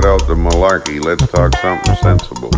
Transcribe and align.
cut 0.00 0.08
out 0.08 0.26
the 0.26 0.34
malarkey. 0.34 1.02
Let's 1.02 1.26
talk 1.28 1.54
something 1.56 1.94
sensible. 1.96 2.50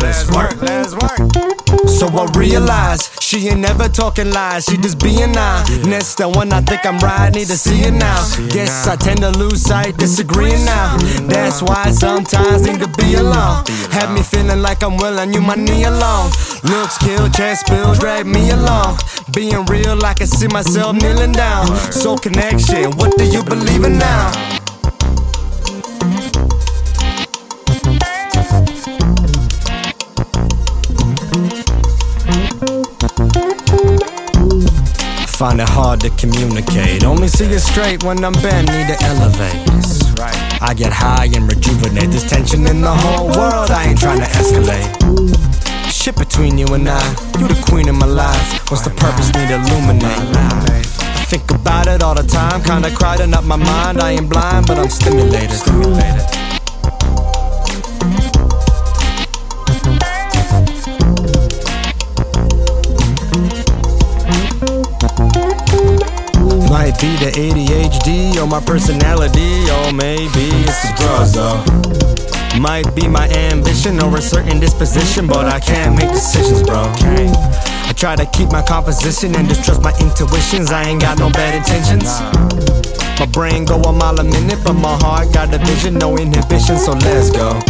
Let's 0.00 0.30
work, 0.30 0.60
let's 0.62 0.94
work. 0.94 1.58
So 1.86 2.06
I 2.08 2.26
realize 2.36 3.10
she 3.20 3.48
ain't 3.48 3.60
never 3.60 3.88
talking 3.88 4.30
lies, 4.30 4.64
she 4.64 4.76
just 4.78 5.02
being 5.02 5.36
honest. 5.36 6.18
The 6.18 6.28
one 6.28 6.52
I 6.52 6.60
think 6.62 6.86
I'm 6.86 6.98
right, 6.98 7.34
need 7.34 7.48
to 7.48 7.58
see 7.58 7.80
it 7.82 7.92
now. 7.92 8.22
Guess 8.50 8.86
I 8.86 8.96
tend 8.96 9.20
to 9.20 9.30
lose 9.30 9.62
sight, 9.62 9.96
disagreeing 9.98 10.64
now. 10.64 10.96
That's 11.26 11.60
why 11.60 11.90
sometimes 11.90 12.66
need 12.66 12.80
to 12.80 12.88
be 12.96 13.14
alone. 13.14 13.64
Have 13.90 14.12
me 14.12 14.22
feeling 14.22 14.62
like 14.62 14.82
I'm 14.82 14.96
willing 14.96 15.34
you 15.34 15.42
my 15.42 15.56
knee 15.56 15.84
alone. 15.84 16.30
Looks 16.64 16.96
kill, 16.98 17.28
chest 17.30 17.66
spill, 17.66 17.94
drag 17.94 18.26
me 18.26 18.50
along. 18.50 18.98
Being 19.34 19.64
real, 19.66 20.04
I 20.04 20.14
can 20.14 20.26
see 20.26 20.48
myself 20.48 20.96
kneeling 20.96 21.32
down. 21.32 21.66
So 21.92 22.16
connection, 22.16 22.92
what 22.96 23.18
do 23.18 23.24
you 23.24 23.42
believe 23.42 23.84
in 23.84 23.98
now? 23.98 24.47
Find 35.38 35.60
it 35.60 35.68
hard 35.68 36.00
to 36.00 36.10
communicate. 36.10 37.04
Only 37.04 37.28
see 37.28 37.44
it 37.44 37.60
straight 37.60 38.02
when 38.02 38.24
I'm 38.24 38.32
bent, 38.42 38.66
need 38.72 38.88
to 38.88 38.98
elevate. 39.04 39.54
I 40.60 40.74
get 40.74 40.92
high 40.92 41.26
and 41.26 41.46
rejuvenate. 41.46 42.10
There's 42.10 42.28
tension 42.28 42.66
in 42.66 42.80
the 42.80 42.90
whole 42.90 43.28
world, 43.28 43.70
I 43.70 43.84
ain't 43.86 44.00
trying 44.00 44.18
to 44.18 44.26
escalate. 44.26 45.92
Shit 45.92 46.16
between 46.16 46.58
you 46.58 46.66
and 46.74 46.88
I, 46.88 46.98
you 47.38 47.46
the 47.46 47.54
queen 47.70 47.88
of 47.88 47.94
my 47.94 48.06
life. 48.06 48.68
What's 48.68 48.82
the 48.82 48.90
purpose? 48.90 49.26
Need 49.26 49.54
to 49.54 49.62
illuminate. 49.62 50.02
I 50.02 51.24
think 51.30 51.48
about 51.52 51.86
it 51.86 52.02
all 52.02 52.16
the 52.16 52.24
time, 52.24 52.60
kinda 52.64 52.90
crowding 52.96 53.32
up 53.32 53.44
my 53.44 53.54
mind. 53.54 54.00
I 54.00 54.18
ain't 54.18 54.28
blind, 54.28 54.66
but 54.66 54.76
I'm 54.76 54.90
stimulated. 54.90 55.52
stimulated. 55.52 56.37
Be 67.00 67.14
the 67.16 67.30
ADHD 67.30 68.42
or 68.42 68.46
my 68.46 68.60
personality, 68.60 69.70
or 69.70 69.92
maybe 69.92 70.50
it's 70.66 70.82
the 70.82 70.94
drugs 70.98 71.32
though. 71.32 71.62
Might 72.60 72.92
be 72.96 73.06
my 73.06 73.28
ambition 73.28 74.00
or 74.00 74.16
a 74.16 74.20
certain 74.20 74.58
disposition, 74.58 75.28
but 75.28 75.46
I 75.46 75.60
can't 75.60 75.96
make 75.96 76.10
decisions, 76.10 76.62
bro. 76.62 76.90
I 76.90 77.92
try 77.96 78.16
to 78.16 78.26
keep 78.26 78.50
my 78.50 78.62
composition 78.62 79.36
and 79.36 79.48
just 79.48 79.64
trust 79.64 79.82
my 79.82 79.92
intuitions. 80.00 80.72
I 80.72 80.82
ain't 80.84 81.00
got 81.00 81.18
no 81.18 81.30
bad 81.30 81.54
intentions. 81.54 82.18
My 83.20 83.26
brain 83.26 83.64
go 83.64 83.80
a 83.82 83.92
mile 83.92 84.18
a 84.18 84.24
minute, 84.24 84.58
but 84.64 84.74
my 84.74 84.96
heart 84.98 85.32
got 85.32 85.54
a 85.54 85.58
vision, 85.58 85.94
no 85.94 86.16
inhibition, 86.18 86.78
so 86.78 86.92
let's 86.92 87.30
go. 87.30 87.60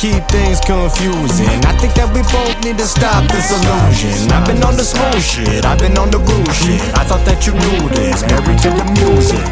Keep 0.00 0.24
things 0.32 0.60
confusing. 0.60 1.60
I 1.68 1.76
think 1.76 1.92
that 1.92 2.08
we 2.16 2.24
both 2.32 2.56
need 2.64 2.78
to 2.78 2.88
stop 2.88 3.20
this 3.28 3.52
illusion. 3.52 4.32
I've 4.32 4.48
been 4.48 4.64
on 4.64 4.74
the 4.80 4.82
smooth 4.82 5.20
shit, 5.20 5.66
I've 5.66 5.78
been 5.78 5.98
on 5.98 6.10
the 6.10 6.16
rude 6.16 6.54
shit. 6.56 6.80
I 6.96 7.04
thought 7.04 7.20
that 7.28 7.44
you 7.44 7.52
knew 7.52 7.84
this, 7.92 8.24
married 8.24 8.56
to 8.64 8.70
the 8.72 8.86
music. 8.96 9.44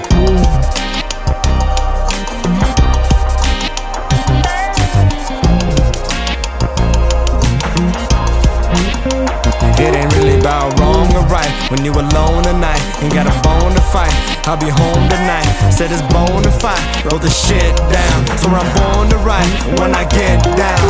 It 9.76 9.94
ain't 9.94 10.16
really 10.16 10.40
about 10.40 10.80
wrong 10.80 11.12
or 11.12 11.28
right 11.28 11.52
when 11.70 11.84
you 11.84 11.92
alone 11.92 12.44
tonight 12.44 12.80
and 13.04 13.12
got 13.12 13.26
a 13.28 13.36
bone 13.44 13.74
to 13.74 13.82
fight. 13.92 14.37
I'll 14.48 14.56
be 14.56 14.70
home 14.70 15.04
tonight, 15.10 15.44
said 15.68 15.92
it's 15.92 16.00
bone 16.08 16.42
to 16.42 16.50
fight. 16.50 16.80
Wrote 17.04 17.20
the 17.20 17.28
shit 17.28 17.76
down, 17.92 18.24
so 18.40 18.48
I'm 18.48 18.64
born 18.80 19.10
to 19.10 19.18
write 19.18 19.44
when 19.78 19.94
I 19.94 20.08
get 20.08 20.40
down. 20.56 20.88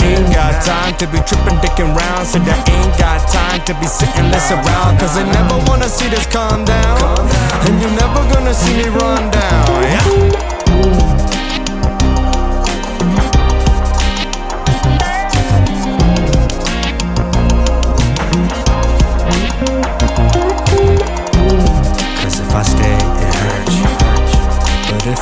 Ain't 0.00 0.32
got 0.32 0.64
time 0.64 0.96
to 0.96 1.06
be 1.12 1.20
tripping, 1.28 1.60
dicking 1.60 1.94
round. 1.94 2.26
Said 2.26 2.48
I 2.48 2.56
ain't 2.64 2.96
got 2.96 3.20
time 3.28 3.62
to 3.66 3.74
be 3.74 3.86
sitting 3.86 4.30
this 4.30 4.50
around. 4.50 4.96
Cause 4.96 5.18
I 5.18 5.30
never 5.36 5.62
wanna 5.68 5.86
see 5.86 6.08
this 6.08 6.24
calm 6.32 6.64
down. 6.64 7.20
And 7.68 7.78
you're 7.78 7.92
never 7.92 8.24
gonna 8.32 8.54
see 8.54 8.74
me 8.74 8.88
run 8.88 9.30
down. 9.30 9.68
Yeah. 9.84 10.53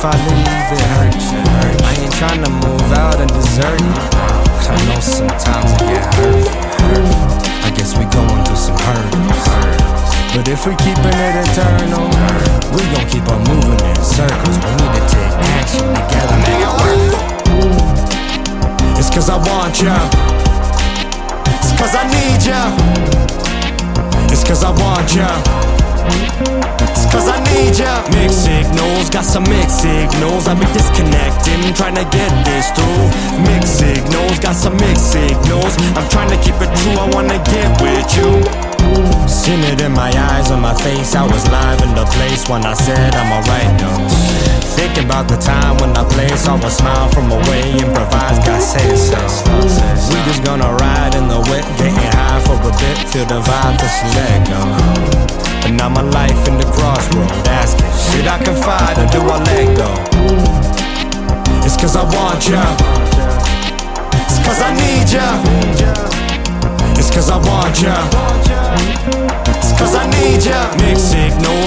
I 0.05 0.11
leave, 0.27 0.67
it 0.75 0.83
hurts. 0.99 1.31
I 1.31 1.95
ain't 1.95 2.11
tryna 2.19 2.51
move 2.51 2.91
out 2.91 3.21
and 3.23 3.31
desert 3.31 3.79
you. 3.79 3.95
I 4.67 4.75
know 4.91 4.99
sometimes 4.99 5.71
it 5.71 5.79
get 5.79 6.03
hurt. 6.19 6.43
I 7.63 7.71
guess 7.71 7.95
we 7.95 8.03
going 8.11 8.43
through 8.43 8.59
some 8.59 8.75
hurdles. 8.83 9.47
But 10.35 10.51
if 10.51 10.67
we 10.67 10.75
keeping 10.83 11.07
it 11.07 11.35
eternal, 11.47 12.11
we 12.75 12.83
gon' 12.91 13.07
keep 13.07 13.23
on 13.31 13.47
moving 13.47 13.79
in 13.79 13.95
circles. 14.03 14.59
We 14.59 14.71
need 14.75 14.91
to 14.91 15.03
take 15.07 15.33
action 15.55 15.87
together, 15.95 16.35
make 16.51 16.59
it 16.67 16.73
work. 16.83 16.99
It's 18.99 19.09
cause 19.09 19.29
I 19.29 19.39
want 19.39 19.79
ya. 19.79 19.95
It's 21.63 21.71
cause 21.79 21.95
I 21.95 22.03
need 22.11 22.43
ya. 22.43 22.75
It's 24.27 24.43
cause 24.43 24.65
I 24.65 24.71
want 24.75 25.15
ya. 25.15 25.31
Cause 27.13 27.29
I 27.29 27.37
need 27.53 27.77
ya. 27.77 28.01
Mixed 28.09 28.43
signals, 28.43 29.09
got 29.09 29.25
some 29.25 29.43
mixed 29.43 29.81
signals. 29.81 30.47
I 30.47 30.53
be 30.57 30.65
disconnecting, 30.73 31.73
trying 31.73 31.95
to 31.95 32.05
get 32.09 32.31
this 32.43 32.71
through. 32.73 33.05
Mixed 33.45 33.77
signals, 33.79 34.39
got 34.39 34.55
some 34.55 34.75
mixed 34.77 35.11
signals. 35.13 35.77
I'm 35.93 36.07
trying 36.09 36.29
to 36.33 36.39
keep 36.41 36.57
it 36.57 36.71
true, 36.81 36.97
I 36.97 37.07
wanna 37.13 37.37
get 37.45 37.69
with 37.81 38.07
you. 38.17 38.29
Seen 39.27 39.61
it 39.63 39.81
in 39.81 39.93
my 39.93 40.11
eyes, 40.31 40.51
on 40.51 40.61
my 40.61 40.73
face. 40.73 41.15
I 41.15 41.23
was 41.23 41.47
live 41.49 41.81
in 41.81 41.93
the 41.95 42.05
place 42.17 42.47
when 42.49 42.65
I 42.65 42.73
said 42.73 43.15
I'm 43.15 43.31
alright 43.31 43.71
now. 43.79 43.97
Thinking 44.75 45.05
about 45.05 45.27
the 45.27 45.37
time 45.37 45.77
when 45.77 45.95
I 45.95 46.03
played, 46.09 46.35
saw 46.37 46.57
a 46.57 46.69
smile 46.69 47.09
from 47.09 47.31
away, 47.31 47.71
improvise, 47.77 48.39
God 48.41 48.61
say 48.61 48.95
so. 48.97 49.21
We 50.09 50.17
just 50.25 50.43
gonna 50.43 50.73
ride 50.73 51.13
the 51.33 51.39
whip, 51.49 51.65
getting 51.77 52.11
high 52.13 52.39
for 52.45 52.57
a 52.61 52.73
bit, 52.77 52.97
feel 53.09 53.25
the 53.25 53.41
vibe 53.41 53.81
she 53.95 54.05
let 54.13 54.45
go. 54.45 54.61
And 55.65 55.77
now 55.77 55.89
my 55.89 56.01
life 56.01 56.47
in 56.47 56.57
the 56.57 56.65
crossroad, 56.65 57.31
asking, 57.47 57.89
should 58.05 58.27
I 58.27 58.37
confide 58.43 58.97
or 59.01 59.07
do 59.09 59.21
I 59.25 59.37
let 59.49 59.67
go? 59.81 59.89
It's 61.65 61.77
cause 61.77 61.95
I 61.95 62.03
want 62.03 62.47
ya. 62.47 62.61
It's 64.29 64.39
cause 64.45 64.61
I 64.61 64.71
need 64.77 65.09
ya. 65.09 65.27
It's 66.99 67.09
cause 67.09 67.29
I 67.31 67.37
want 67.37 67.81
ya. 67.81 69.42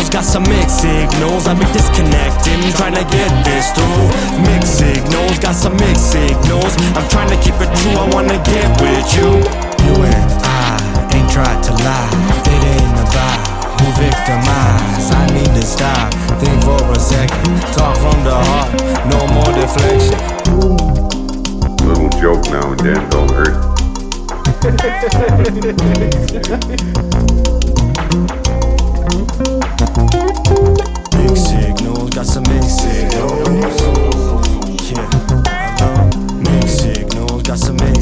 Signals, 0.06 0.11
got 0.11 0.25
some 0.25 0.43
mixed 0.44 0.81
signals. 0.81 1.47
I 1.47 1.55
be 1.55 1.65
disconnecting, 1.72 2.72
trying 2.75 2.94
to 2.94 3.05
get 3.11 3.44
this 3.44 3.71
through. 3.72 4.11
Mixed 4.43 4.78
signals, 4.78 5.39
got 5.39 5.55
some 5.55 5.77
mixed 5.77 6.12
signals. 6.12 6.77
I'm 6.94 7.09
trying 7.09 7.31
to 7.31 7.37
keep 7.43 7.55
it 7.61 7.71
true, 7.81 7.97
I 7.97 8.09
wanna 8.12 8.39
get 8.45 8.81
with 8.81 9.15
you. 9.16 9.43
You 9.87 9.95
and 10.05 10.31
I 10.45 10.78
ain't 11.15 11.31
tried 11.31 11.62
to 11.65 11.72
lie. 11.72 12.11
It 12.47 12.62
ain't 12.75 12.99
about 13.06 13.39
who 13.81 13.87
victimized. 13.99 15.12
I 15.12 15.27
need 15.34 15.53
to 15.55 15.62
stop, 15.62 16.12
think 16.41 16.62
for 16.62 16.83
a 16.93 16.99
second. 16.99 17.45
Talk 17.75 17.97
from 17.97 18.25
the 18.25 18.34
heart, 18.34 18.71
no 19.11 19.27
more 19.34 19.53
deflection. 19.55 20.19
Little 21.86 22.10
joke 22.21 22.45
now 22.51 22.72
and 22.72 22.81
then 22.81 23.09
don't 23.10 23.31
hurt. 23.31 23.54
That's 37.57 37.71
amazing. 37.71 37.96